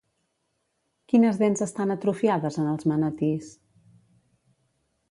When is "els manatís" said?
2.73-3.55